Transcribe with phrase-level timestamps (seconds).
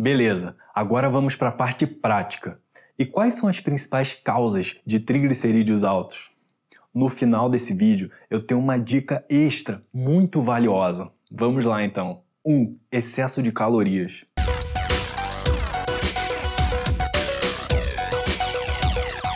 [0.00, 2.58] Beleza, agora vamos para a parte prática.
[2.98, 6.30] E quais são as principais causas de triglicerídeos altos?
[6.94, 11.10] No final desse vídeo eu tenho uma dica extra muito valiosa.
[11.30, 12.22] Vamos lá então.
[12.42, 12.50] 1.
[12.50, 14.24] Um, excesso de calorias.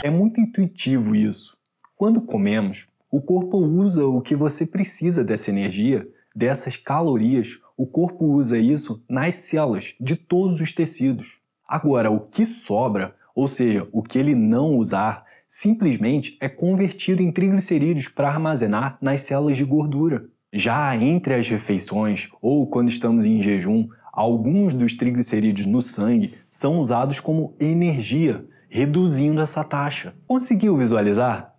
[0.02, 1.58] É muito intuitivo isso.
[1.94, 8.24] Quando comemos, o corpo usa o que você precisa dessa energia, dessas calorias, o corpo
[8.24, 11.38] usa isso nas células de todos os tecidos.
[11.66, 17.32] Agora, o que sobra, ou seja, o que ele não usar, simplesmente é convertido em
[17.32, 20.26] triglicerídeos para armazenar nas células de gordura.
[20.52, 26.78] Já entre as refeições ou quando estamos em jejum, alguns dos triglicerídeos no sangue são
[26.78, 30.14] usados como energia, reduzindo essa taxa.
[30.26, 31.54] Conseguiu visualizar?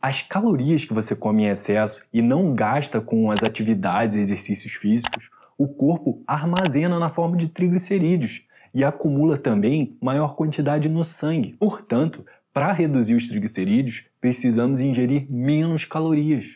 [0.00, 4.72] As calorias que você come em excesso e não gasta com as atividades e exercícios
[4.74, 11.56] físicos, o corpo armazena na forma de triglicerídeos e acumula também maior quantidade no sangue.
[11.58, 12.24] Portanto,
[12.54, 16.46] para reduzir os triglicerídeos, precisamos ingerir menos calorias.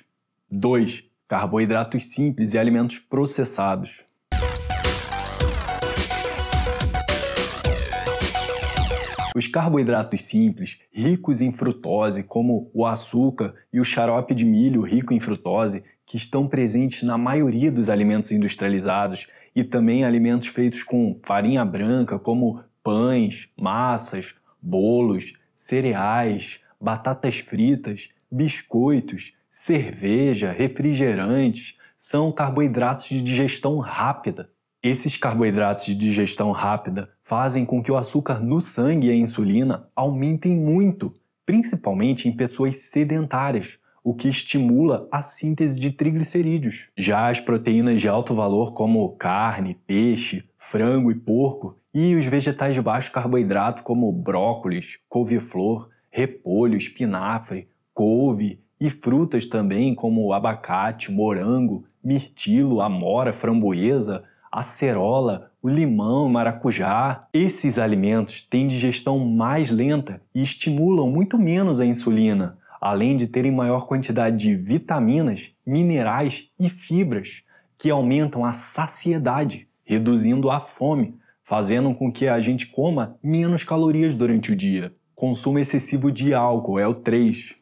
[0.49, 1.03] 2.
[1.27, 4.05] Carboidratos simples e alimentos processados.
[9.35, 15.15] Os carboidratos simples, ricos em frutose, como o açúcar e o xarope de milho rico
[15.15, 15.83] em frutose,
[16.13, 22.19] que estão presentes na maioria dos alimentos industrializados e também alimentos feitos com farinha branca,
[22.19, 34.51] como pães, massas, bolos, cereais, batatas fritas, biscoitos, cerveja, refrigerantes, são carboidratos de digestão rápida.
[34.83, 39.89] Esses carboidratos de digestão rápida fazem com que o açúcar no sangue e a insulina
[39.97, 41.15] aumentem muito,
[41.47, 46.89] principalmente em pessoas sedentárias, o que estimula a síntese de triglicerídeos.
[46.97, 52.75] Já as proteínas de alto valor, como carne, peixe, frango e porco, e os vegetais
[52.75, 61.85] de baixo carboidrato, como brócolis, couve-flor, repolho, espinafre, couve e frutas também, como abacate, morango,
[62.03, 67.27] mirtilo, amora, framboesa, acerola, o limão, maracujá.
[67.33, 73.53] Esses alimentos têm digestão mais lenta e estimulam muito menos a insulina, além de terem
[73.53, 77.45] maior quantidade de vitaminas, minerais e fibras,
[77.79, 84.17] que aumentam a saciedade, reduzindo a fome, fazendo com que a gente coma menos calorias
[84.17, 84.93] durante o dia.
[85.15, 87.55] Consumo excessivo de álcool é o 3.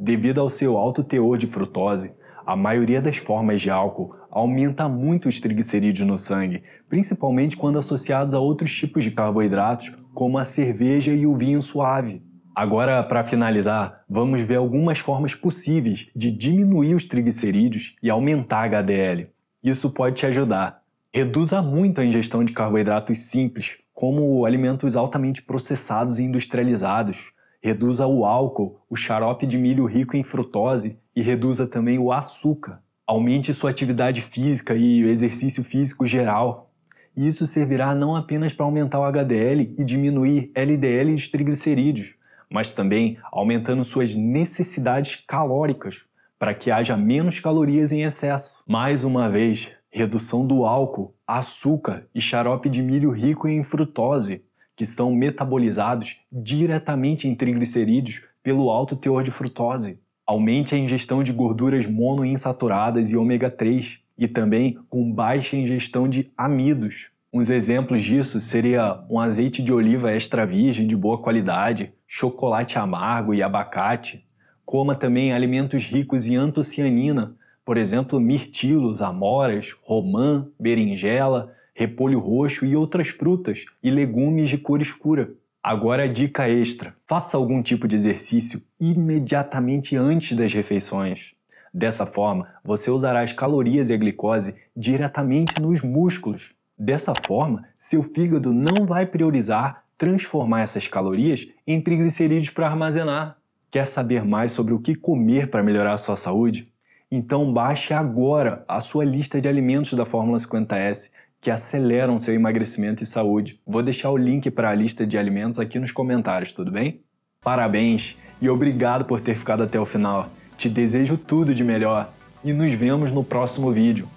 [0.00, 2.14] Devido ao seu alto teor de frutose,
[2.44, 8.34] a maioria das formas de álcool aumenta muito os triglicerídeos no sangue, principalmente quando associados
[8.34, 12.22] a outros tipos de carboidratos, como a cerveja e o vinho suave.
[12.54, 18.82] Agora, para finalizar, vamos ver algumas formas possíveis de diminuir os triglicerídeos e aumentar a
[18.82, 19.28] HDL.
[19.62, 20.82] Isso pode te ajudar.
[21.14, 27.32] Reduza muito a ingestão de carboidratos simples, como alimentos altamente processados e industrializados,
[27.62, 32.80] reduza o álcool, o xarope de milho rico em frutose e reduza também o açúcar.
[33.06, 36.70] Aumente sua atividade física e o exercício físico geral.
[37.16, 42.14] Isso servirá não apenas para aumentar o HDL e diminuir LDL e os triglicerídeos,
[42.50, 45.96] mas também aumentando suas necessidades calóricas,
[46.38, 48.62] para que haja menos calorias em excesso.
[48.66, 54.42] Mais uma vez, redução do álcool, açúcar e xarope de milho rico em frutose
[54.76, 60.00] que são metabolizados diretamente em triglicerídeos pelo alto teor de frutose.
[60.26, 66.30] Aumente a ingestão de gorduras monoinsaturadas e ômega 3 e também com baixa ingestão de
[66.36, 67.10] amidos.
[67.32, 73.34] Uns exemplos disso seria um azeite de oliva extra virgem de boa qualidade, chocolate amargo
[73.34, 74.24] e abacate.
[74.64, 77.34] Coma também alimentos ricos em antocianina,
[77.64, 84.82] por exemplo, mirtilos, amoras, romã, berinjela, repolho roxo e outras frutas e legumes de cor
[84.82, 85.30] escura.
[85.62, 91.34] Agora dica extra: faça algum tipo de exercício imediatamente antes das refeições.
[91.72, 96.50] Dessa forma, você usará as calorias e a glicose diretamente nos músculos.
[96.76, 103.36] Dessa forma, seu fígado não vai priorizar transformar essas calorias em triglicerídeos para armazenar.
[103.70, 106.66] Quer saber mais sobre o que comer para melhorar a sua saúde?
[107.08, 113.02] Então baixe agora a sua lista de alimentos da Fórmula 50S que aceleram seu emagrecimento
[113.02, 113.60] e saúde.
[113.66, 117.00] Vou deixar o link para a lista de alimentos aqui nos comentários, tudo bem?
[117.42, 120.28] Parabéns e obrigado por ter ficado até o final.
[120.56, 122.12] Te desejo tudo de melhor
[122.44, 124.08] e nos vemos no próximo vídeo.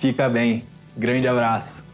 [0.00, 0.64] Fica bem,
[0.96, 1.93] grande abraço!